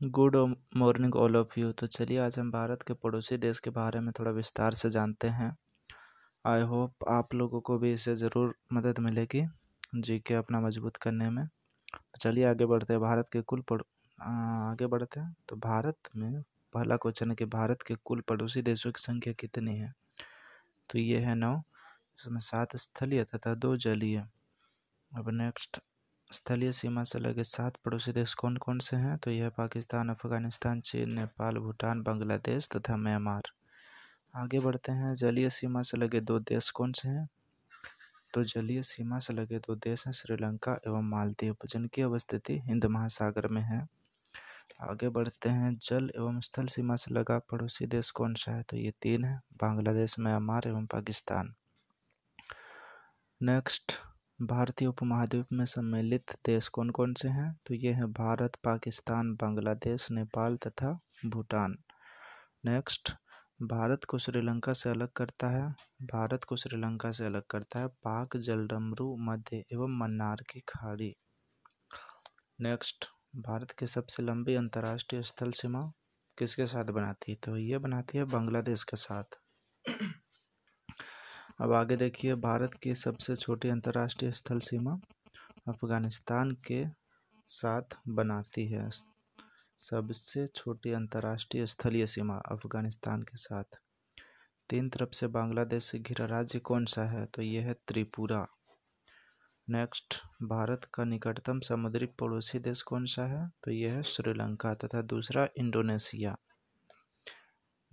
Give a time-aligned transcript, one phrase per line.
[0.00, 0.36] Good
[0.76, 4.12] morning all of you तो चलिए, आज हम भारत के पड़ोसी देश के बारे में
[4.18, 5.50] थोड़ा विस्तार से जानते हैं।
[6.44, 9.42] आई होप आप लोगों को भी इससे ज़रूर मदद मिलेगी
[9.96, 13.80] जी के अपना मज़बूत करने में। तो चलिए, आगे बढ़ते हैं। भारत के कुल पड़
[14.18, 16.42] आगे बढ़ते हैं। तो भारत में
[16.74, 19.92] पहला क्वेश्चन है कि भारत के कुल पड़ोसी देशों की संख्या कितनी है?
[20.90, 21.56] तो ये है नौ
[22.18, 24.26] इसमें सात स्थलीय तथा दो जलीय।
[25.12, 25.80] अब नेक्स्ट
[26.32, 29.18] स्थलीय सीमा से लगे सात पड़ोसी देश कौन कौन से हैं?
[29.18, 33.42] तो यह पाकिस्तान, अफ़गानिस्तान, चीन, नेपाल, भूटान, बांग्लादेश तथा म्यांमार।
[34.36, 37.28] आगे बढ़ते हैं। जलीय सीमा से लगे दो देश कौन से हैं?
[38.34, 43.48] तो जलीय सीमा से लगे दो देश हैं, श्रीलंका एवं मालदीव, जिनकी अवस्थिति हिंद महासागर
[43.48, 43.88] में है।
[44.80, 48.62] आगे बढ़ते हैं। जल एवं स्थल सीमा से लगा पड़ोसी देश कौन सा है?
[48.62, 51.54] तो ये तीन है, बांग्लादेश, म्यांमार एवं पाकिस्तान।
[53.42, 53.92] नेक्स्ट
[54.42, 57.60] भारतीय उपमहाद्वीप में सम्मिलित देश कौन कौन से हैं?
[57.66, 61.76] तो ये हैं भारत, पाकिस्तान, बांग्लादेश, नेपाल तथा भूटान।
[62.64, 63.12] नेक्स्ट,
[63.62, 65.68] भारत को श्रीलंका से अलग करता है।
[66.02, 71.14] भारत को श्रीलंका से अलग करता है पाक, जलडमरू, मध्य एवं मन्नार की खाड़ी।
[72.60, 73.06] नेक्स्ट,
[73.36, 75.92] भारत की सबसे लंबी अंतर्राष्ट्रीय स्थल सीमा
[76.38, 77.38] किसके साथ बनाती है?
[77.44, 79.24] तो ये बनाती है बांग्लादेश के साथ।
[81.60, 85.00] अब आगे देखिए, भारत की सबसे छोटी अंतर्राष्ट्रीय स्थल सीमा
[85.68, 86.84] अफ़गानिस्तान के
[87.48, 88.90] साथ बनाती है।
[89.80, 93.64] सबसे छोटी अंतर्राष्ट्रीय स्थलीय सीमा अफ़गानिस्तान के साथ।
[94.68, 97.26] तीन तरफ़ से बांग्लादेश से घिरा राज्य कौन सा है?
[97.26, 98.46] तो यह है त्रिपुरा।
[99.70, 103.50] नेक्स्ट, भारत का निकटतम समुद्री पड़ोसी देश कौन सा है?
[103.64, 106.36] तो यह है श्रीलंका तथा दूसरा इंडोनेशिया।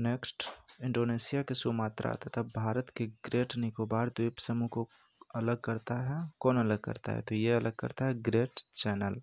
[0.00, 0.44] नेक्स्ट,
[0.82, 4.90] इंडोनेशिया के सुमात्रा तथा भारत के ग्रेट निकोबार द्वीप समूह को
[5.34, 7.22] अलग करता है। कौन अलग करता है?
[7.22, 9.22] तो ये अलग करता है ग्रेट चैनल।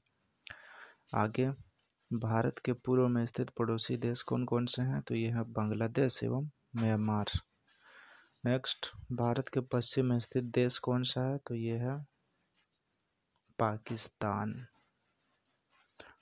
[1.15, 1.49] आगे,
[2.13, 5.01] भारत के पूर्व में स्थित पड़ोसी देश कौन कौन से हैं?
[5.01, 7.25] तो ये है बांग्लादेश एवं म्यांमार।
[8.45, 11.37] नेक्स्ट, भारत के पश्चिम में स्थित देश कौन सा है?
[11.37, 12.05] तो ये है
[13.59, 14.67] पाकिस्तान।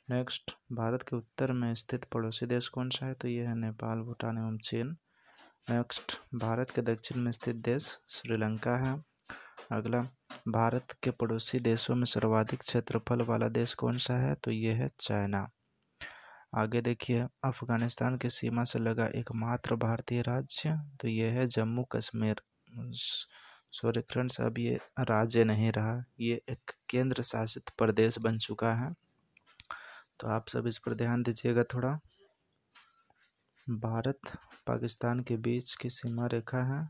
[0.09, 3.13] नेक्स्ट भारत के उत्तर में स्थित पड़ोसी देश कौन सा है?
[3.13, 4.95] तो ये है नेपाल, भूटान एवं चीन।
[5.69, 8.94] नेक्स्ट भारत के दक्षिण में स्थित देश श्रीलंका है।
[9.72, 10.00] अगला,
[10.47, 14.34] भारत के पड़ोसी देशों में सर्वाधिक क्षेत्रफल वाला देश कौन सा है?
[14.35, 15.47] तो ये है चाइना।
[16.56, 22.41] आगे देखिए, अफ़गानिस्तान की सीमा से लगा एकमात्र भारतीय राज्य तो ये है जम्मू कश्मीर।
[23.73, 28.94] सॉरी फ्रेंड्स अब ये राज्य नहीं रहा, ये एक केंद्र शासित प्रदेश बन चुका है।
[30.19, 32.00] तो आप सब इस पर ध्यान दीजिएगा थोड़ा।
[33.69, 34.19] भारत
[34.67, 36.89] पाकिस्तान के बीच की सीमा रेखा है,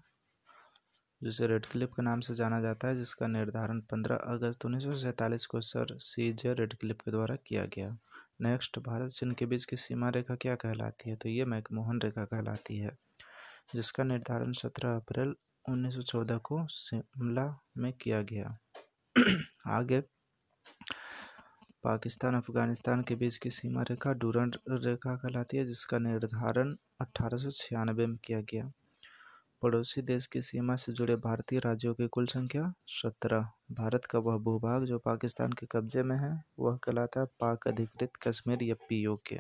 [1.24, 4.96] जिसे रेड क्लिप के नाम से जाना जाता है, जिसका निर्धारण 15 अगस्त उन्नीस सौ
[4.96, 7.98] सैंतालीस को sir C J Radcliffe के द्वारा किया गया।
[8.42, 11.16] नेक्स्ट, भारत चीन के बीच की सीमा रेखा क्या कहलाती है?
[11.16, 12.98] तो ये मैकमोहन रेखा कहलाती है,
[13.76, 15.36] जिसका निर्धारण 17 अप्रैल
[15.70, 18.58] 1914 को शिमला में किया गया।
[19.68, 20.04] आगे
[21.84, 27.50] पाकिस्तान, अफ़गानिस्तान के बीच की सीमा रेखा डूरन रेखा कहलाती है, जिसका निर्धारण अठारह सौ
[27.50, 28.72] छियानबे में किया गया।
[29.62, 34.38] पड़ोसी देश की सीमा से जुड़े भारतीय राज्यों की कुल संख्या सत्रह। भारत का वह
[34.44, 39.04] भूभाग जो पाकिस्तान के कब्जे में है, वह कहलाता है पाक अधिकृत कश्मीर या पी
[39.30, 39.40] के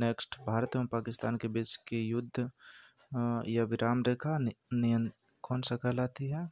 [0.00, 2.50] नेक्स्ट भारत एवं पाकिस्तान के बीच की युद्ध
[3.48, 5.10] या विराम रेखा नियन,
[5.44, 6.46] कौन सा कहलाती है?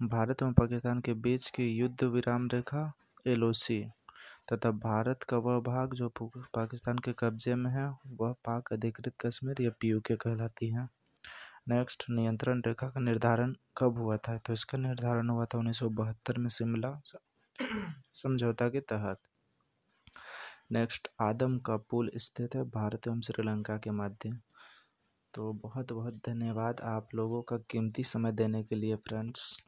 [0.00, 2.92] भारत एवं पाकिस्तान के बीच की युद्ध विराम रेखा
[3.26, 3.84] एलओसी।
[4.52, 9.62] तथा भारत का वह भाग जो पाकिस्तान के कब्जे में है, वह पाक अधिकृत कश्मीर
[9.62, 10.88] या पी के कहलाती है।
[11.68, 14.36] नेक्स्ट, नियंत्रण रेखा का निर्धारण कब हुआ था?
[14.38, 17.00] तो इसका निर्धारण हुआ था उन्नीस सौ बहत्तर में शिमला
[18.14, 19.18] समझौता के तहत।
[20.72, 24.38] नेक्स्ट, आदम का पुल स्थित है भारत एवं श्रीलंका के मध्य।
[25.34, 29.58] तो बहुत बहुत धन्यवाद आप लोगों का कीमती समय देने के लिए, फ्रेंड्स।